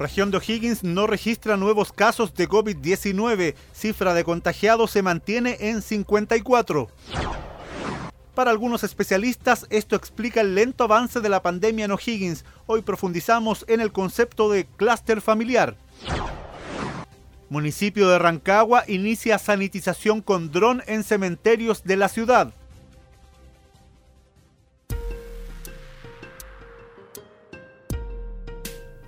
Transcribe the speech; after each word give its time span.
Región 0.00 0.30
de 0.30 0.38
O'Higgins 0.38 0.82
no 0.82 1.06
registra 1.06 1.58
nuevos 1.58 1.92
casos 1.92 2.32
de 2.32 2.48
COVID-19. 2.48 3.54
Cifra 3.74 4.14
de 4.14 4.24
contagiados 4.24 4.92
se 4.92 5.02
mantiene 5.02 5.58
en 5.60 5.82
54. 5.82 6.88
Para 8.34 8.50
algunos 8.50 8.82
especialistas, 8.82 9.66
esto 9.68 9.96
explica 9.96 10.40
el 10.40 10.54
lento 10.54 10.84
avance 10.84 11.20
de 11.20 11.28
la 11.28 11.42
pandemia 11.42 11.84
en 11.84 11.90
O'Higgins. 11.90 12.46
Hoy 12.64 12.80
profundizamos 12.80 13.66
en 13.68 13.82
el 13.82 13.92
concepto 13.92 14.50
de 14.50 14.64
clúster 14.64 15.20
familiar. 15.20 15.76
Municipio 17.50 18.08
de 18.08 18.18
Rancagua 18.18 18.84
inicia 18.88 19.38
sanitización 19.38 20.22
con 20.22 20.50
dron 20.50 20.82
en 20.86 21.04
cementerios 21.04 21.84
de 21.84 21.98
la 21.98 22.08
ciudad. 22.08 22.54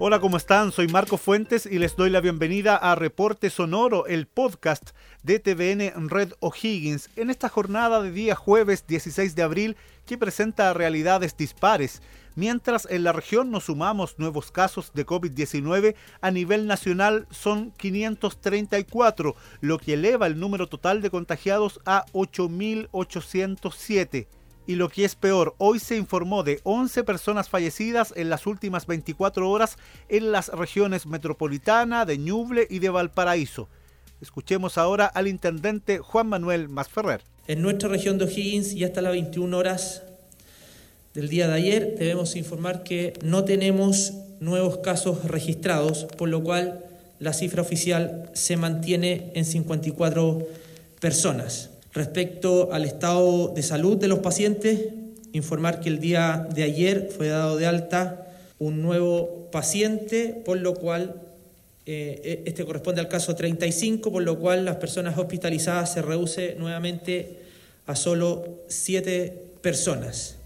Hola, 0.05 0.19
¿cómo 0.19 0.37
están? 0.37 0.73
Soy 0.73 0.89
Marco 0.89 1.17
Fuentes 1.17 1.65
y 1.65 1.79
les 1.79 1.95
doy 1.95 2.11
la 2.11 2.21
bienvenida 2.21 2.75
a 2.75 2.97
Reporte 2.97 3.51
Sonoro, 3.51 4.07
el 4.07 4.27
podcast 4.27 4.91
de 5.23 5.39
TVN 5.39 6.11
Red 6.11 6.33
O'Higgins, 6.41 7.09
en 7.15 7.31
esta 7.31 7.49
jornada 7.49 8.03
de 8.03 8.11
día 8.11 8.35
jueves 8.35 8.85
16 8.89 9.37
de 9.37 9.43
abril 9.45 9.77
que 10.05 10.19
presenta 10.19 10.75
realidades 10.75 11.37
dispares. 11.37 12.03
Mientras 12.35 12.89
en 12.91 13.05
la 13.05 13.13
región 13.13 13.53
nos 13.53 13.67
sumamos 13.67 14.19
nuevos 14.19 14.51
casos 14.51 14.91
de 14.93 15.07
COVID-19, 15.07 15.95
a 16.21 16.31
nivel 16.33 16.67
nacional 16.67 17.29
son 17.31 17.71
534, 17.71 19.37
lo 19.61 19.79
que 19.79 19.95
eleva 19.95 20.27
el 20.27 20.41
número 20.41 20.67
total 20.67 21.01
de 21.01 21.11
contagiados 21.11 21.79
a 21.87 22.07
8.807. 22.13 24.27
Y 24.67 24.77
lo 24.77 24.89
que 24.89 25.05
es 25.05 25.17
peor, 25.17 25.55
hoy 25.59 25.81
se 25.81 25.97
informó 25.97 26.45
de 26.45 26.61
11 26.63 27.03
personas 27.03 27.49
fallecidas 27.49 28.13
en 28.17 28.31
las 28.31 28.47
últimas 28.47 28.87
24 28.87 29.51
horas 29.51 29.77
en 30.09 30.31
las 30.31 30.49
regiones 30.49 31.07
metropolitana, 31.07 32.05
de 32.05 32.19
Ñuble 32.19 32.67
y 32.71 32.79
de 32.79 32.91
Valparaíso. 32.91 33.69
Escuchemos 34.21 34.79
ahora 34.79 35.07
al 35.07 35.27
intendente 35.27 35.99
Juan 35.99 36.29
Manuel 36.29 36.69
Masferrer. 36.69 37.23
En 37.49 37.61
nuestra 37.61 37.89
región 37.89 38.19
de 38.19 38.27
O'Higgins 38.27 38.73
y 38.73 38.85
hasta 38.85 39.03
las 39.03 39.13
21 39.13 39.59
horas 39.59 40.05
del 41.13 41.29
día 41.29 41.49
de 41.49 41.55
ayer 41.55 41.97
debemos 41.99 42.37
informar 42.37 42.85
que 42.85 43.15
no 43.25 43.45
tenemos 43.45 44.13
nuevos 44.39 44.79
casos 44.79 45.25
registrados, 45.25 46.05
por 46.17 46.29
lo 46.29 46.45
cual 46.45 46.85
la 47.19 47.33
cifra 47.33 47.63
oficial 47.63 48.31
se 48.33 48.57
mantiene 48.57 49.33
en 49.35 49.45
54 49.45 50.47
personas. 51.01 51.72
Respecto 51.93 52.73
al 52.73 52.85
estado 52.85 53.49
de 53.49 53.63
salud 53.63 53.99
de 53.99 54.09
los 54.09 54.21
pacientes, 54.21 54.81
informar 55.33 55.81
que 55.81 55.91
el 55.91 56.01
día 56.01 56.49
de 56.55 56.63
ayer 56.63 57.11
fue 57.15 57.29
dado 57.29 57.57
de 57.57 57.67
alta 57.67 58.27
un 58.59 58.81
nuevo 58.81 59.51
paciente, 59.51 60.41
por 60.45 60.59
lo 60.59 60.75
cual 60.75 61.21
eh, 61.85 62.45
este 62.47 62.65
corresponde 62.65 63.01
al 63.01 63.09
caso 63.09 63.35
35, 63.35 64.11
por 64.11 64.23
lo 64.23 64.39
cual 64.39 64.65
las 64.65 64.77
personas 64.77 65.19
hospitalizadas 65.19 65.93
se 65.93 66.01
reduce 66.01 66.55
nuevamente 66.59 67.41
a 67.87 67.95
solo 67.95 68.63
siete 68.69 69.53
personas. 69.61 70.39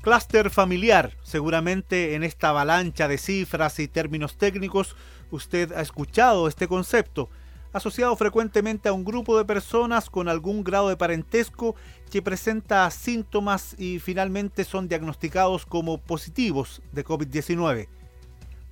Cluster 0.00 0.50
familiar. 0.50 1.16
Seguramente 1.22 2.14
en 2.14 2.22
esta 2.22 2.48
avalancha 2.48 3.08
de 3.08 3.18
cifras 3.18 3.78
y 3.78 3.88
términos 3.88 4.36
técnicos 4.38 4.96
usted 5.30 5.72
ha 5.72 5.82
escuchado 5.82 6.48
este 6.48 6.66
concepto 6.66 7.28
asociado 7.72 8.14
frecuentemente 8.16 8.88
a 8.88 8.92
un 8.92 9.04
grupo 9.04 9.36
de 9.38 9.44
personas 9.44 10.10
con 10.10 10.28
algún 10.28 10.64
grado 10.64 10.88
de 10.88 10.96
parentesco 10.96 11.74
que 12.10 12.22
presenta 12.22 12.90
síntomas 12.90 13.74
y 13.78 13.98
finalmente 13.98 14.64
son 14.64 14.88
diagnosticados 14.88 15.66
como 15.66 15.98
positivos 15.98 16.82
de 16.92 17.04
COVID-19. 17.04 17.88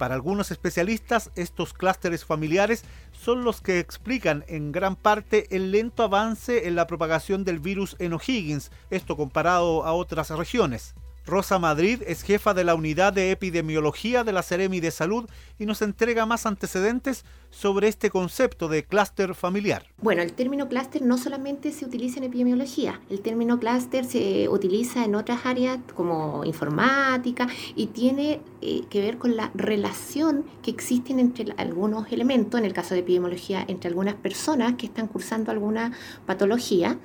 Para 0.00 0.14
algunos 0.14 0.50
especialistas, 0.50 1.30
estos 1.36 1.74
clústeres 1.74 2.24
familiares 2.24 2.84
son 3.12 3.44
los 3.44 3.60
que 3.60 3.78
explican 3.78 4.46
en 4.48 4.72
gran 4.72 4.96
parte 4.96 5.54
el 5.54 5.72
lento 5.72 6.02
avance 6.02 6.66
en 6.66 6.74
la 6.74 6.86
propagación 6.86 7.44
del 7.44 7.58
virus 7.58 7.96
en 7.98 8.14
O'Higgins, 8.14 8.70
esto 8.88 9.14
comparado 9.14 9.84
a 9.84 9.92
otras 9.92 10.30
regiones. 10.30 10.94
Rosa 11.26 11.58
Madrid 11.58 12.02
es 12.06 12.22
jefa 12.22 12.54
de 12.54 12.64
la 12.64 12.74
unidad 12.74 13.12
de 13.12 13.30
epidemiología 13.30 14.24
de 14.24 14.32
la 14.32 14.42
Ceremi 14.42 14.80
de 14.80 14.90
Salud 14.90 15.28
y 15.58 15.66
nos 15.66 15.82
entrega 15.82 16.26
más 16.26 16.46
antecedentes 16.46 17.24
sobre 17.50 17.88
este 17.88 18.10
concepto 18.10 18.68
de 18.68 18.84
clúster 18.84 19.34
familiar. 19.34 19.86
Bueno, 19.98 20.22
el 20.22 20.32
término 20.32 20.68
clúster 20.68 21.02
no 21.02 21.18
solamente 21.18 21.72
se 21.72 21.84
utiliza 21.84 22.18
en 22.18 22.24
epidemiología, 22.24 23.00
el 23.10 23.20
término 23.20 23.58
clúster 23.58 24.04
se 24.04 24.48
utiliza 24.48 25.04
en 25.04 25.14
otras 25.14 25.44
áreas 25.44 25.78
como 25.94 26.44
informática 26.44 27.48
y 27.76 27.88
tiene 27.88 28.40
eh, 28.62 28.82
que 28.88 29.00
ver 29.00 29.18
con 29.18 29.36
la 29.36 29.50
relación 29.54 30.44
que 30.62 30.70
existen 30.70 31.18
entre 31.18 31.52
algunos 31.56 32.10
elementos, 32.12 32.58
en 32.58 32.66
el 32.66 32.72
caso 32.72 32.94
de 32.94 33.00
epidemiología, 33.00 33.64
entre 33.68 33.88
algunas 33.88 34.14
personas 34.14 34.74
que 34.74 34.86
están 34.86 35.06
cursando 35.06 35.50
alguna 35.50 35.92
patología 36.26 36.98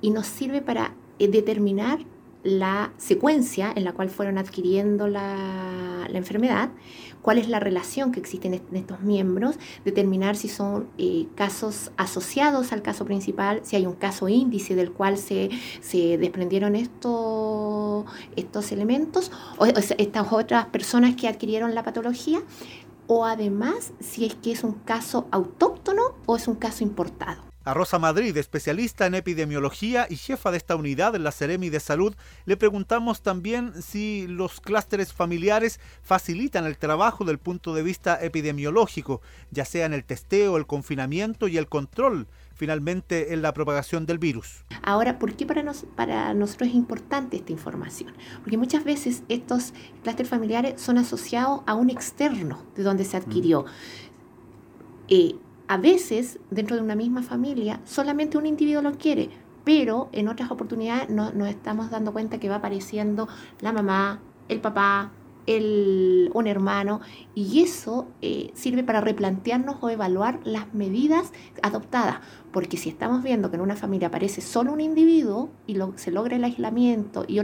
y 0.00 0.10
nos 0.10 0.26
sirve 0.26 0.60
para 0.62 0.94
eh, 1.18 1.28
determinar 1.28 1.98
la 2.42 2.92
secuencia 2.96 3.72
en 3.74 3.84
la 3.84 3.92
cual 3.92 4.08
fueron 4.08 4.38
adquiriendo 4.38 5.08
la, 5.08 6.08
enfermedad, 6.12 6.70
cuál 7.22 7.38
es 7.38 7.48
la 7.48 7.60
relación 7.60 8.10
que 8.10 8.20
existe 8.20 8.48
en, 8.48 8.54
estos 8.76 9.00
miembros, 9.00 9.56
determinar 9.84 10.36
si 10.36 10.48
son 10.48 10.88
eh, 10.98 11.26
casos 11.34 11.92
asociados 11.96 12.72
al 12.72 12.82
caso 12.82 13.04
principal, 13.04 13.60
si 13.62 13.76
hay 13.76 13.86
un 13.86 13.94
caso 13.94 14.28
índice 14.28 14.74
del 14.74 14.90
cual 14.90 15.18
se, 15.18 15.50
desprendieron 16.18 16.74
estos, 16.74 18.06
estos 18.36 18.72
elementos, 18.72 19.30
o 19.58 19.66
estas 19.66 20.32
otras 20.32 20.66
personas 20.66 21.14
que 21.14 21.28
adquirieron 21.28 21.74
la 21.74 21.84
patología, 21.84 22.42
o 23.06 23.24
además 23.24 23.92
si 24.00 24.24
es 24.24 24.34
que 24.34 24.52
es 24.52 24.64
un 24.64 24.72
caso 24.72 25.26
autóctono 25.30 26.14
o 26.26 26.36
es 26.36 26.48
un 26.48 26.54
caso 26.56 26.84
importado. 26.84 27.49
A 27.62 27.74
Rosa 27.74 27.98
Madrid, 27.98 28.34
especialista 28.38 29.04
en 29.04 29.14
epidemiología 29.14 30.06
y 30.08 30.16
jefa 30.16 30.50
de 30.50 30.56
esta 30.56 30.76
unidad 30.76 31.14
en 31.14 31.24
la 31.24 31.30
Ceremi 31.30 31.68
de 31.68 31.78
Salud, 31.78 32.14
le 32.46 32.56
preguntamos 32.56 33.20
también 33.20 33.82
si 33.82 34.26
los 34.26 34.62
clústeres 34.62 35.12
familiares 35.12 35.78
facilitan 36.02 36.64
el 36.64 36.78
trabajo 36.78 37.26
del 37.26 37.38
punto 37.38 37.74
de 37.74 37.82
vista 37.82 38.18
epidemiológico, 38.22 39.20
ya 39.50 39.66
sea 39.66 39.84
en 39.84 39.92
el 39.92 40.04
testeo, 40.04 40.56
el 40.56 40.66
confinamiento 40.66 41.48
y 41.48 41.58
el 41.58 41.68
control 41.68 42.28
finalmente 42.54 43.34
en 43.34 43.42
la 43.42 43.52
propagación 43.52 44.06
del 44.06 44.18
virus. 44.18 44.64
Ahora, 44.82 45.18
¿por 45.18 45.34
qué 45.34 45.44
para, 45.46 45.62
para 45.96 46.34
nosotros 46.34 46.70
es 46.70 46.74
importante 46.74 47.36
esta 47.38 47.52
información? 47.52 48.14
Porque 48.42 48.56
muchas 48.56 48.84
veces 48.84 49.22
estos 49.28 49.74
clústeres 50.02 50.30
familiares 50.30 50.80
son 50.80 50.96
asociados 50.98 51.60
a 51.66 51.74
un 51.74 51.90
externo 51.90 52.62
de 52.74 52.82
donde 52.82 53.04
se 53.04 53.18
adquirió. 53.18 53.62
Mm. 53.62 53.66
Eh, 55.08 55.34
a 55.70 55.76
veces, 55.76 56.40
dentro 56.50 56.74
de 56.74 56.82
una 56.82 56.96
misma 56.96 57.22
familia, 57.22 57.80
solamente 57.84 58.36
un 58.36 58.44
individuo 58.44 58.82
lo 58.82 58.98
quiere, 58.98 59.30
pero 59.62 60.08
en 60.10 60.26
otras 60.26 60.50
oportunidades 60.50 61.08
no, 61.10 61.30
nos 61.30 61.46
estamos 61.46 61.92
dando 61.92 62.12
cuenta 62.12 62.40
que 62.40 62.48
va 62.48 62.56
apareciendo 62.56 63.28
la 63.60 63.70
mamá, 63.70 64.20
el 64.48 64.60
papá, 64.60 65.12
el, 65.46 66.32
un 66.34 66.48
hermano, 66.48 67.00
y 67.36 67.62
eso 67.62 68.08
eh, 68.20 68.50
sirve 68.52 68.82
para 68.82 69.00
replantearnos 69.00 69.76
o 69.80 69.88
evaluar 69.90 70.40
las 70.42 70.74
medidas 70.74 71.32
adoptadas, 71.62 72.18
porque 72.50 72.76
si 72.76 72.88
estamos 72.88 73.22
viendo 73.22 73.50
que 73.50 73.56
en 73.56 73.62
una 73.62 73.76
familia 73.76 74.08
aparece 74.08 74.40
solo 74.40 74.72
un 74.72 74.80
individuo 74.80 75.50
y 75.68 75.78
se 75.94 76.10
logra 76.10 76.34
el 76.34 76.42
aislamiento 76.42 77.24
y, 77.28 77.34
y 77.36 77.38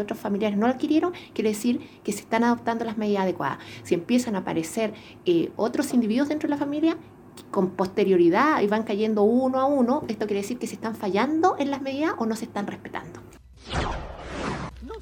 otros 0.00 0.18
familiares 0.18 0.58
no 0.58 0.66
lo 0.66 0.72
adquirieron, 0.72 1.12
quiere 1.32 1.50
decir 1.50 1.80
que 2.02 2.10
se 2.10 2.22
están 2.22 2.42
adoptando 2.42 2.84
las 2.84 2.98
medidas 2.98 3.22
adecuadas. 3.22 3.58
Si 3.84 3.94
empiezan 3.94 4.34
a 4.34 4.40
aparecer 4.40 4.92
eh, 5.24 5.52
otros 5.54 5.94
individuos 5.94 6.28
dentro 6.28 6.48
de 6.48 6.50
la 6.50 6.58
familia, 6.58 6.98
con 7.50 7.70
posterioridad 7.70 8.60
y 8.62 8.66
van 8.66 8.82
cayendo 8.82 9.22
uno 9.22 9.60
a 9.60 9.64
uno, 9.64 10.04
esto 10.08 10.26
quiere 10.26 10.42
decir 10.42 10.58
que 10.58 10.66
se 10.66 10.74
están 10.74 10.94
fallando 10.94 11.56
en 11.58 11.70
las 11.70 11.82
medidas 11.82 12.12
o 12.18 12.26
no 12.26 12.36
se 12.36 12.44
están 12.44 12.66
respetando. 12.66 13.23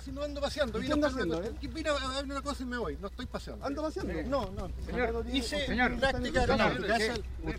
Si 0.04 0.10
no 0.10 0.22
ando 0.22 0.40
paseando, 0.40 0.81
vine, 0.81 0.96
paseando, 0.96 1.44
eh? 1.44 1.52
vine 1.72 1.90
a 1.90 1.93
ver 1.93 2.25
una 2.25 2.43
cosa 2.43 2.64
y 2.64 2.66
me 2.66 2.76
voy, 2.76 2.99
no 3.00 3.06
estoy 3.06 3.26
paseando. 3.26 3.64
¿Ando 3.64 3.82
paseando? 3.82 4.12
No, 4.25 4.50
no. 4.50 4.69
Señor, 4.84 5.25
hice 5.32 5.64
señor, 5.64 5.96
práctica 5.96 6.44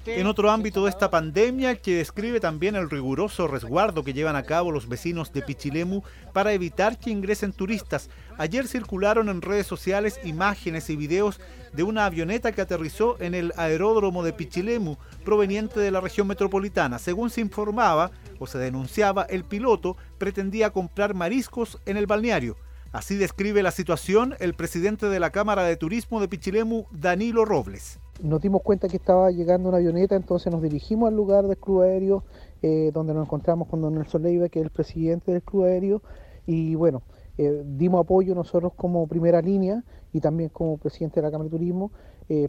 En 0.08 0.28
otro 0.28 0.52
ámbito 0.52 0.84
de 0.84 0.90
esta 0.90 1.10
pandemia 1.10 1.78
que 1.78 1.96
describe 1.96 2.42
también 2.42 2.76
el 2.76 2.90
riguroso 2.90 3.48
resguardo 3.48 4.04
que 4.04 4.12
llevan 4.12 4.36
a 4.36 4.44
cabo 4.44 4.72
los 4.72 4.90
vecinos 4.90 5.32
de 5.32 5.42
Pichilemu 5.42 6.02
para 6.34 6.52
evitar 6.52 7.00
que 7.00 7.12
ingresen 7.12 7.54
turistas, 7.54 8.10
ayer 8.38 8.68
circularon 8.68 9.30
en 9.30 9.42
redes 9.42 9.66
sociales 9.66 10.20
imágenes 10.26 10.90
y 10.90 10.98
videos 10.98 11.40
de 11.72 11.84
una 11.84 12.06
avioneta 12.06 12.52
que 12.52 12.62
aterrizó 12.62 13.18
en 13.20 13.36
el 13.36 13.54
aeródromo 13.56 14.24
de 14.24 14.34
Pichilemu, 14.34 14.98
proveniente 15.24 15.80
de 15.80 15.92
la 15.92 16.02
región 16.02 16.28
metropolitana. 16.28 17.00
Según 17.00 17.30
se 17.30 17.42
informaba 17.42 18.12
se 18.48 18.58
denunciaba, 18.58 19.24
el 19.24 19.44
piloto 19.44 19.98
pretendía 20.18 20.72
comprar 20.72 21.14
mariscos 21.14 21.80
en 21.86 21.98
el 21.98 22.08
balneario. 22.08 22.56
Así 22.92 23.16
describe 23.16 23.64
la 23.64 23.72
situación 23.72 24.36
el 24.40 24.54
presidente 24.54 25.08
de 25.08 25.20
la 25.20 25.32
Cámara 25.32 25.64
de 25.64 25.76
Turismo 25.78 26.22
de 26.22 26.28
Pichilemu, 26.28 26.86
Danilo 26.92 27.44
Robles. 27.44 28.00
Nos 28.22 28.40
dimos 28.42 28.62
cuenta 28.62 28.88
que 28.88 28.98
estaba 28.98 29.32
llegando 29.32 29.70
una 29.70 29.80
avioneta, 29.80 30.16
entonces 30.16 30.54
nos 30.54 30.62
dirigimos 30.62 31.08
al 31.08 31.16
lugar 31.16 31.48
del 31.48 31.58
club 31.58 31.82
aéreo, 31.82 32.24
eh, 32.62 32.92
donde 32.94 33.16
nos 33.16 33.26
encontramos 33.26 33.68
con 33.68 33.82
don 33.82 33.96
Nelson 33.96 34.22
Leiva, 34.22 34.48
que 34.48 34.60
es 34.60 34.66
el 34.66 34.72
presidente 34.72 35.32
del 35.32 35.42
club 35.42 35.64
aéreo, 35.64 36.04
y 36.46 36.76
bueno, 36.76 37.02
dimos 37.36 38.02
apoyo 38.02 38.36
nosotros 38.36 38.74
como 38.76 39.08
primera 39.08 39.42
línea 39.42 39.84
y 40.12 40.20
también 40.20 40.50
como 40.50 40.78
presidente 40.78 41.20
de 41.20 41.26
la 41.26 41.32
Cámara 41.32 41.50
de 41.50 41.58
Turismo 41.58 41.92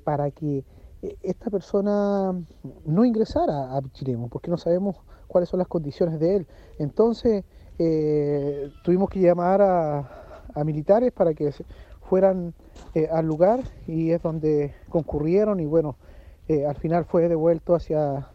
para 0.05 0.31
que 0.31 0.64
esta 1.23 1.51
persona 1.51 2.33
no 2.85 3.05
ingresara 3.05 3.77
a 3.77 3.83
Pichilemu, 3.83 4.29
porque 4.29 4.51
no 4.51 4.56
sabemos 4.56 4.97
cuáles 5.27 5.49
son 5.49 5.59
las 5.59 5.69
condiciones 5.69 6.19
de 6.21 6.37
él. 6.37 6.47
Entonces 6.79 7.45
tuvimos 8.85 9.11
que 9.11 9.21
llamar 9.21 9.61
a 9.62 10.65
militares 10.65 11.12
para 11.12 11.35
que 11.35 11.53
fueran 12.09 12.55
eh, 12.95 13.09
al 13.11 13.27
lugar 13.27 13.61
y 13.87 14.11
es 14.11 14.23
donde 14.23 14.75
concurrieron 14.89 15.61
y 15.61 15.67
bueno, 15.67 15.97
eh, 16.49 16.67
al 16.67 16.77
final 16.77 17.05
fue 17.05 17.29
devuelto 17.29 17.75
hacia 17.75 18.29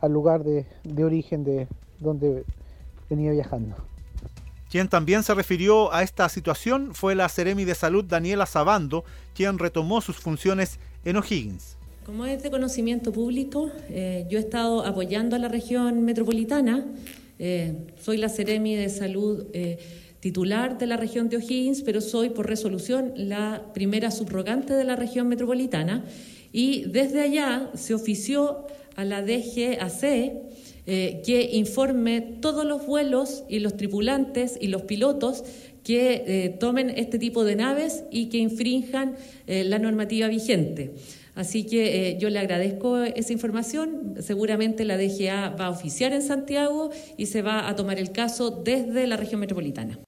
al 0.00 0.12
lugar 0.12 0.42
de, 0.44 0.66
de 0.84 1.04
origen 1.04 1.44
de 1.44 1.68
donde 2.00 2.44
venía 3.08 3.30
viajando. 3.30 3.76
Quien 4.68 4.88
también 4.88 5.22
se 5.22 5.34
refirió 5.34 5.92
a 5.92 6.02
esta 6.02 6.28
situación 6.28 6.94
fue 6.94 7.14
la 7.14 7.28
Seremi 7.28 7.64
de 7.64 7.74
Salud 7.74 8.04
Daniela 8.04 8.46
Sabando, 8.46 9.04
quien 9.34 9.58
retomó 9.58 10.00
sus 10.00 10.18
funciones 10.18 10.80
en 11.04 11.16
O'Higgins. 11.16 11.76
Como 12.04 12.26
es 12.26 12.42
de 12.42 12.50
conocimiento 12.50 13.12
público, 13.12 13.70
eh, 13.88 14.26
yo 14.28 14.38
he 14.38 14.40
estado 14.40 14.84
apoyando 14.84 15.36
a 15.36 15.38
la 15.38 15.48
región 15.48 16.02
metropolitana. 16.02 16.86
soy 18.00 18.18
la 18.18 18.28
Seremi 18.28 18.76
de 18.76 18.88
Salud 18.88 19.46
titular 20.22 20.78
de 20.78 20.86
la 20.86 20.96
región 20.96 21.28
de 21.28 21.36
O'Higgins, 21.36 21.82
pero 21.82 22.00
soy 22.00 22.30
por 22.30 22.46
resolución 22.46 23.12
la 23.16 23.72
primera 23.74 24.12
subrogante 24.12 24.72
de 24.72 24.84
la 24.84 24.94
región 24.94 25.26
metropolitana 25.26 26.04
y 26.52 26.84
desde 26.84 27.22
allá 27.22 27.70
se 27.74 27.92
ofició 27.92 28.66
a 28.94 29.04
la 29.04 29.20
DGAC 29.20 30.02
eh, 30.84 31.22
que 31.24 31.50
informe 31.54 32.20
todos 32.40 32.64
los 32.64 32.86
vuelos 32.86 33.42
y 33.48 33.58
los 33.58 33.76
tripulantes 33.76 34.56
y 34.60 34.68
los 34.68 34.82
pilotos 34.82 35.42
que 35.84 36.24
eh, 36.26 36.48
tomen 36.50 36.90
este 36.90 37.18
tipo 37.18 37.44
de 37.44 37.56
naves 37.56 38.04
y 38.10 38.26
que 38.28 38.38
infrinjan 38.38 39.16
eh, 39.46 39.64
la 39.64 39.78
normativa 39.78 40.28
vigente. 40.28 40.92
Así 41.34 41.64
que 41.64 42.18
yo 42.20 42.28
le 42.28 42.38
agradezco 42.38 42.98
esa 42.98 43.32
información. 43.32 44.16
Seguramente 44.20 44.84
la 44.84 44.98
DGA 44.98 45.56
va 45.58 45.66
a 45.66 45.70
oficiar 45.70 46.12
en 46.12 46.20
Santiago 46.20 46.90
y 47.16 47.24
se 47.24 47.40
va 47.40 47.70
a 47.70 47.74
tomar 47.74 47.98
el 47.98 48.12
caso 48.12 48.50
desde 48.50 49.06
la 49.06 49.16
región 49.16 49.40
metropolitana. 49.40 49.98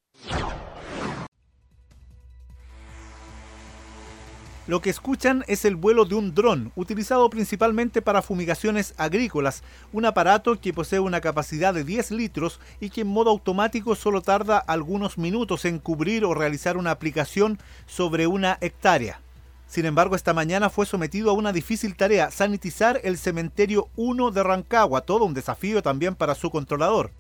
Lo 4.66 4.80
que 4.80 4.88
escuchan 4.88 5.44
es 5.46 5.66
el 5.66 5.76
vuelo 5.76 6.06
de 6.06 6.14
un 6.14 6.34
dron, 6.34 6.72
utilizado 6.74 7.28
principalmente 7.28 8.00
para 8.00 8.22
fumigaciones 8.22 8.94
agrícolas, 8.96 9.62
un 9.92 10.06
aparato 10.06 10.58
que 10.58 10.72
posee 10.72 11.00
una 11.00 11.20
capacidad 11.20 11.74
de 11.74 11.84
10 11.84 12.12
litros 12.12 12.60
y 12.80 12.88
que 12.88 13.02
en 13.02 13.08
modo 13.08 13.28
automático 13.28 13.94
solo 13.94 14.22
tarda 14.22 14.56
algunos 14.56 15.18
minutos 15.18 15.66
en 15.66 15.78
cubrir 15.78 16.24
o 16.24 16.32
realizar 16.32 16.78
una 16.78 16.92
aplicación 16.92 17.58
sobre 17.86 18.26
una 18.26 18.56
hectárea. 18.62 19.20
Sin 19.66 19.84
embargo, 19.84 20.16
esta 20.16 20.32
mañana 20.32 20.70
fue 20.70 20.86
sometido 20.86 21.28
a 21.28 21.34
una 21.34 21.52
difícil 21.52 21.94
tarea, 21.94 22.30
sanitizar 22.30 23.02
el 23.04 23.18
cementerio 23.18 23.88
1 23.96 24.30
de 24.30 24.42
Rancagua, 24.42 25.02
todo 25.02 25.26
un 25.26 25.34
desafío 25.34 25.82
también 25.82 26.14
para 26.14 26.34
su 26.34 26.50
controlador. 26.50 27.10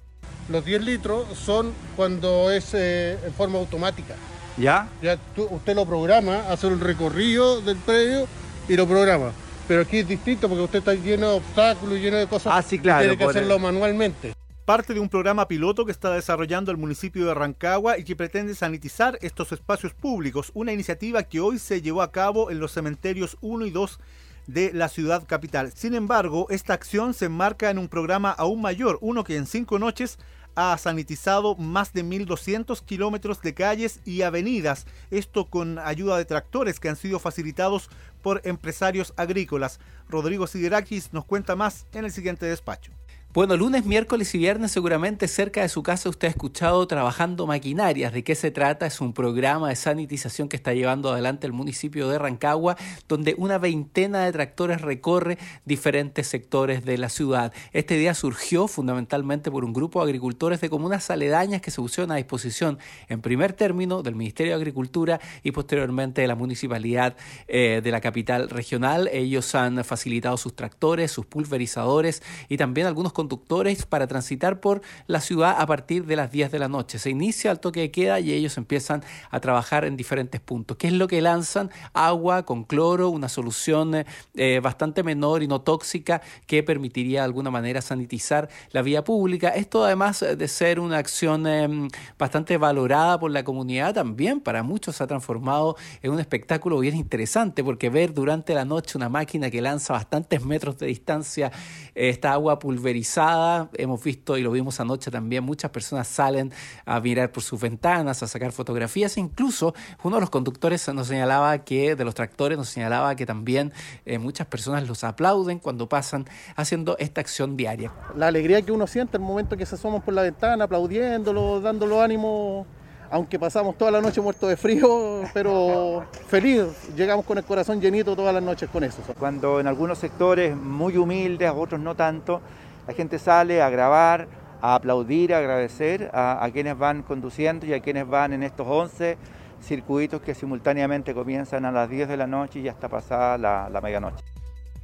Los 0.48 0.64
10 0.64 0.82
litros 0.82 1.26
son 1.36 1.74
cuando 1.94 2.50
es 2.50 2.72
eh, 2.72 3.18
en 3.22 3.34
forma 3.34 3.58
automática. 3.58 4.14
¿Ya? 4.56 4.88
Ya 5.02 5.18
usted 5.36 5.74
lo 5.74 5.84
programa, 5.84 6.50
hace 6.50 6.66
un 6.66 6.80
recorrido 6.80 7.60
del 7.60 7.76
predio 7.78 8.26
y 8.68 8.76
lo 8.76 8.86
programa. 8.86 9.32
Pero 9.66 9.82
aquí 9.82 9.98
es 9.98 10.08
distinto 10.08 10.48
porque 10.48 10.62
usted 10.62 10.78
está 10.80 10.94
lleno 10.94 11.30
de 11.30 11.36
obstáculos, 11.38 11.98
lleno 11.98 12.18
de 12.18 12.26
cosas. 12.26 12.52
Ah, 12.54 12.62
sí, 12.62 12.78
claro. 12.78 13.00
tiene 13.00 13.16
que 13.16 13.24
hacerlo 13.24 13.58
manualmente. 13.58 14.34
Parte 14.64 14.94
de 14.94 15.00
un 15.00 15.08
programa 15.08 15.48
piloto 15.48 15.84
que 15.84 15.92
está 15.92 16.14
desarrollando 16.14 16.70
el 16.70 16.76
municipio 16.76 17.26
de 17.26 17.34
Rancagua 17.34 17.98
y 17.98 18.04
que 18.04 18.16
pretende 18.16 18.54
sanitizar 18.54 19.18
estos 19.20 19.52
espacios 19.52 19.92
públicos. 19.92 20.50
Una 20.54 20.72
iniciativa 20.72 21.22
que 21.22 21.40
hoy 21.40 21.58
se 21.58 21.82
llevó 21.82 22.02
a 22.02 22.12
cabo 22.12 22.50
en 22.50 22.60
los 22.60 22.72
cementerios 22.72 23.36
1 23.40 23.66
y 23.66 23.70
2 23.70 23.98
de 24.46 24.72
la 24.72 24.88
ciudad 24.88 25.24
capital. 25.26 25.72
Sin 25.74 25.94
embargo, 25.94 26.46
esta 26.50 26.74
acción 26.74 27.14
se 27.14 27.26
enmarca 27.26 27.70
en 27.70 27.78
un 27.78 27.88
programa 27.88 28.30
aún 28.30 28.60
mayor, 28.60 28.98
uno 29.00 29.24
que 29.24 29.36
en 29.36 29.46
cinco 29.46 29.78
noches 29.78 30.18
ha 30.54 30.76
sanitizado 30.78 31.56
más 31.56 31.92
de 31.92 32.04
1.200 32.04 32.84
kilómetros 32.84 33.42
de 33.42 33.54
calles 33.54 34.00
y 34.04 34.22
avenidas, 34.22 34.86
esto 35.10 35.46
con 35.46 35.78
ayuda 35.78 36.16
de 36.16 36.24
tractores 36.24 36.80
que 36.80 36.88
han 36.88 36.96
sido 36.96 37.18
facilitados 37.18 37.90
por 38.22 38.40
empresarios 38.44 39.12
agrícolas. 39.16 39.80
Rodrigo 40.08 40.46
Siderakis 40.46 41.12
nos 41.12 41.24
cuenta 41.24 41.56
más 41.56 41.86
en 41.92 42.04
el 42.04 42.12
siguiente 42.12 42.46
despacho. 42.46 42.92
Bueno, 43.34 43.56
lunes, 43.56 43.84
miércoles 43.84 44.32
y 44.36 44.38
viernes 44.38 44.70
seguramente 44.70 45.26
cerca 45.26 45.62
de 45.62 45.68
su 45.68 45.82
casa 45.82 46.08
usted 46.08 46.28
ha 46.28 46.30
escuchado 46.30 46.86
Trabajando 46.86 47.48
Maquinarias. 47.48 48.12
¿De 48.12 48.22
qué 48.22 48.36
se 48.36 48.52
trata? 48.52 48.86
Es 48.86 49.00
un 49.00 49.12
programa 49.12 49.70
de 49.70 49.74
sanitización 49.74 50.48
que 50.48 50.54
está 50.54 50.72
llevando 50.72 51.10
adelante 51.10 51.44
el 51.48 51.52
municipio 51.52 52.08
de 52.08 52.16
Rancagua, 52.16 52.76
donde 53.08 53.34
una 53.36 53.58
veintena 53.58 54.24
de 54.24 54.30
tractores 54.30 54.82
recorre 54.82 55.36
diferentes 55.64 56.28
sectores 56.28 56.84
de 56.84 56.96
la 56.96 57.08
ciudad. 57.08 57.52
Este 57.72 57.96
día 57.96 58.14
surgió 58.14 58.68
fundamentalmente 58.68 59.50
por 59.50 59.64
un 59.64 59.72
grupo 59.72 59.98
de 59.98 60.04
agricultores 60.04 60.60
de 60.60 60.70
comunas 60.70 61.10
aledañas 61.10 61.60
que 61.60 61.72
se 61.72 61.80
pusieron 61.80 62.12
a 62.12 62.16
disposición 62.16 62.78
en 63.08 63.20
primer 63.20 63.52
término 63.52 64.04
del 64.04 64.14
Ministerio 64.14 64.52
de 64.52 64.60
Agricultura 64.60 65.20
y 65.42 65.50
posteriormente 65.50 66.20
de 66.20 66.28
la 66.28 66.36
municipalidad 66.36 67.16
eh, 67.48 67.80
de 67.82 67.90
la 67.90 68.00
capital 68.00 68.48
regional. 68.48 69.10
Ellos 69.12 69.56
han 69.56 69.82
facilitado 69.82 70.36
sus 70.36 70.54
tractores, 70.54 71.10
sus 71.10 71.26
pulverizadores 71.26 72.22
y 72.48 72.58
también 72.58 72.86
algunos 72.86 73.12
conductores 73.24 73.86
para 73.86 74.06
transitar 74.06 74.60
por 74.60 74.82
la 75.06 75.22
ciudad 75.22 75.56
a 75.58 75.66
partir 75.66 76.04
de 76.04 76.14
las 76.14 76.30
10 76.30 76.52
de 76.52 76.58
la 76.58 76.68
noche. 76.68 76.98
Se 76.98 77.08
inicia 77.08 77.50
el 77.50 77.58
toque 77.58 77.80
de 77.80 77.90
queda 77.90 78.20
y 78.20 78.32
ellos 78.32 78.58
empiezan 78.58 79.02
a 79.30 79.40
trabajar 79.40 79.86
en 79.86 79.96
diferentes 79.96 80.42
puntos. 80.42 80.76
¿Qué 80.76 80.88
es 80.88 80.92
lo 80.92 81.08
que 81.08 81.22
lanzan? 81.22 81.70
Agua 81.94 82.44
con 82.44 82.64
cloro, 82.64 83.08
una 83.08 83.30
solución 83.30 84.04
eh, 84.34 84.60
bastante 84.62 85.02
menor 85.02 85.42
y 85.42 85.48
no 85.48 85.62
tóxica 85.62 86.20
que 86.46 86.62
permitiría 86.62 87.20
de 87.20 87.24
alguna 87.24 87.50
manera 87.50 87.80
sanitizar 87.80 88.50
la 88.72 88.82
vía 88.82 89.02
pública. 89.04 89.48
Esto 89.48 89.84
además 89.84 90.20
de 90.20 90.48
ser 90.48 90.78
una 90.78 90.98
acción 90.98 91.46
em, 91.46 91.88
bastante 92.18 92.58
valorada 92.58 93.18
por 93.18 93.30
la 93.30 93.42
comunidad, 93.42 93.94
también 93.94 94.40
para 94.40 94.62
muchos 94.62 94.96
se 94.96 95.04
ha 95.04 95.06
transformado 95.06 95.76
en 96.02 96.12
un 96.12 96.20
espectáculo 96.20 96.78
bien 96.80 96.94
interesante 96.94 97.64
porque 97.64 97.88
ver 97.88 98.12
durante 98.12 98.52
la 98.52 98.66
noche 98.66 98.98
una 98.98 99.08
máquina 99.08 99.50
que 99.50 99.62
lanza 99.62 99.94
bastantes 99.94 100.44
metros 100.44 100.76
de 100.76 100.88
distancia 100.88 101.50
eh, 101.94 102.10
esta 102.10 102.34
agua 102.34 102.58
pulverizada 102.58 103.13
Hemos 103.16 104.02
visto 104.02 104.36
y 104.36 104.42
lo 104.42 104.50
vimos 104.50 104.80
anoche 104.80 105.10
también, 105.10 105.44
muchas 105.44 105.70
personas 105.70 106.08
salen 106.08 106.52
a 106.84 106.98
mirar 107.00 107.30
por 107.30 107.42
sus 107.42 107.60
ventanas, 107.60 108.22
a 108.22 108.26
sacar 108.26 108.50
fotografías. 108.50 109.16
Incluso 109.18 109.74
uno 110.02 110.16
de 110.16 110.20
los 110.20 110.30
conductores 110.30 110.88
nos 110.88 111.06
señalaba 111.06 111.58
que, 111.58 111.94
de 111.94 112.04
los 112.04 112.14
tractores, 112.14 112.58
nos 112.58 112.68
señalaba 112.68 113.14
que 113.14 113.24
también 113.24 113.72
eh, 114.04 114.18
muchas 114.18 114.46
personas 114.48 114.88
los 114.88 115.04
aplauden 115.04 115.60
cuando 115.60 115.88
pasan 115.88 116.26
haciendo 116.56 116.96
esta 116.98 117.20
acción 117.20 117.56
diaria. 117.56 117.92
La 118.16 118.26
alegría 118.26 118.62
que 118.62 118.72
uno 118.72 118.86
siente 118.86 119.16
el 119.16 119.22
momento 119.22 119.56
que 119.56 119.66
se 119.66 119.76
asoman 119.76 120.02
por 120.02 120.14
la 120.14 120.22
ventana, 120.22 120.64
aplaudiéndolo, 120.64 121.60
dándolo 121.60 122.02
ánimo 122.02 122.66
aunque 123.10 123.38
pasamos 123.38 123.78
toda 123.78 123.92
la 123.92 124.00
noche 124.00 124.20
muerto 124.20 124.48
de 124.48 124.56
frío, 124.56 125.22
pero 125.32 126.04
feliz, 126.26 126.64
llegamos 126.96 127.24
con 127.24 127.38
el 127.38 127.44
corazón 127.44 127.80
llenito 127.80 128.16
todas 128.16 128.34
las 128.34 128.42
noches 128.42 128.68
con 128.70 128.82
eso. 128.82 129.02
Cuando 129.16 129.60
en 129.60 129.68
algunos 129.68 129.98
sectores 129.98 130.56
muy 130.56 130.96
humildes, 130.96 131.52
otros 131.54 131.80
no 131.80 131.94
tanto, 131.94 132.40
la 132.86 132.94
gente 132.94 133.18
sale 133.18 133.62
a 133.62 133.70
grabar, 133.70 134.28
a 134.60 134.74
aplaudir, 134.74 135.34
a 135.34 135.38
agradecer 135.38 136.10
a, 136.12 136.48
quienes 136.52 136.78
van 136.78 137.02
conduciendo 137.02 137.66
y 137.66 137.74
a 137.74 137.80
quienes 137.80 138.08
van 138.08 138.32
en 138.32 138.42
estos 138.42 138.66
11 138.66 139.18
circuitos 139.60 140.20
que 140.20 140.34
simultáneamente 140.34 141.14
comienzan 141.14 141.64
a 141.64 141.72
las 141.72 141.88
10 141.88 142.08
de 142.08 142.16
la 142.16 142.26
noche 142.26 142.60
y 142.60 142.68
hasta 142.68 142.88
pasada 142.88 143.38
la, 143.38 143.68
la 143.70 143.80
medianoche. 143.80 144.22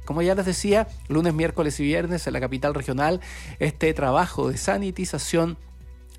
Como 0.05 0.21
ya 0.21 0.35
les 0.35 0.45
decía, 0.45 0.87
lunes, 1.07 1.33
miércoles 1.33 1.79
y 1.79 1.83
viernes 1.83 2.25
en 2.25 2.33
la 2.33 2.39
capital 2.39 2.73
regional, 2.73 3.21
este 3.59 3.93
trabajo 3.93 4.49
de 4.49 4.57
sanitización 4.57 5.57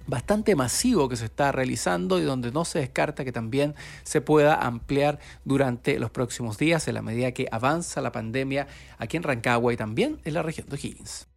bastante 0.07 0.57
masivo 0.57 1.09
que 1.09 1.17
se 1.17 1.27
está 1.27 1.53
realizando 1.53 2.19
y 2.19 2.23
donde 2.23 2.53
no 2.53 2.65
se 2.65 2.81
descarta 2.81 3.25
que 3.25 3.33
también 3.33 3.75
se 4.03 4.21
pueda 4.21 4.55
ampliar 4.55 5.19
durante 5.45 5.99
los 5.99 6.11
próximos 6.11 6.59
días 6.59 6.89
en 6.89 6.95
la 6.95 7.03
medida 7.03 7.33
que 7.33 7.49
avanza 7.51 8.01
la 8.01 8.13
pandemia 8.13 8.67
aquí 8.99 9.17
en 9.17 9.23
Rancagua 9.23 9.73
y 9.73 9.77
también 9.77 10.21
en 10.25 10.35
la 10.35 10.43
región 10.43 10.69
de 10.69 10.77
Higgins. 10.77 11.32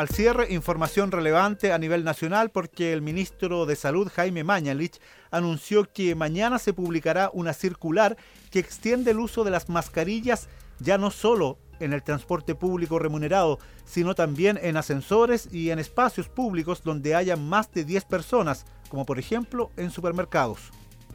Al 0.00 0.08
cierre, 0.08 0.50
información 0.54 1.12
relevante 1.12 1.74
a 1.74 1.78
nivel 1.78 2.04
nacional 2.04 2.48
porque 2.48 2.94
el 2.94 3.02
ministro 3.02 3.66
de 3.66 3.76
Salud, 3.76 4.10
Jaime 4.10 4.44
Mañalich, 4.44 4.98
anunció 5.30 5.92
que 5.92 6.14
mañana 6.14 6.58
se 6.58 6.72
publicará 6.72 7.30
una 7.34 7.52
circular 7.52 8.16
que 8.50 8.60
extiende 8.60 9.10
el 9.10 9.20
uso 9.20 9.44
de 9.44 9.50
las 9.50 9.68
mascarillas 9.68 10.48
ya 10.78 10.96
no 10.96 11.10
solo 11.10 11.58
en 11.80 11.92
el 11.92 12.02
transporte 12.02 12.54
público 12.54 12.98
remunerado, 12.98 13.58
sino 13.84 14.14
también 14.14 14.58
en 14.62 14.78
ascensores 14.78 15.52
y 15.52 15.68
en 15.68 15.78
espacios 15.78 16.30
públicos 16.30 16.82
donde 16.82 17.14
haya 17.14 17.36
más 17.36 17.70
de 17.70 17.84
10 17.84 18.06
personas, 18.06 18.64
como 18.88 19.04
por 19.04 19.18
ejemplo 19.18 19.70
en 19.76 19.90
supermercados. 19.90 20.70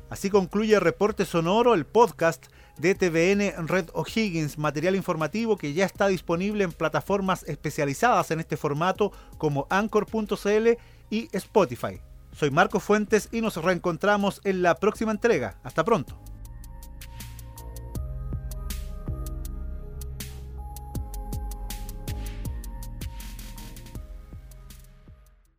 Así 0.10 0.30
concluye 0.30 0.80
reporte 0.80 1.26
sonoro, 1.26 1.74
el 1.74 1.86
podcast 1.86 2.46
de 2.78 2.94
TVN 2.94 3.68
Red 3.68 3.90
O'Higgins, 3.94 4.58
material 4.58 4.96
informativo 4.96 5.58
que 5.58 5.74
ya 5.74 5.86
está 5.86 6.08
disponible 6.08 6.64
en 6.64 6.72
plataformas 6.72 7.44
especializadas 7.44 8.32
en 8.32 8.40
este 8.40 8.58
formato 8.58 9.12
como 9.38 9.66
Anchor.cl 9.70 10.78
y 11.10 11.30
Spotify. 11.32 12.02
Soy 12.32 12.52
Marco 12.52 12.80
Fuentes 12.80 13.30
y 13.32 13.42
nos 13.42 13.56
reencontramos 13.56 14.42
en 14.44 14.62
la 14.62 14.76
próxima 14.76 15.12
entrega. 15.12 15.58
Hasta 15.64 15.84
pronto. 15.84 16.20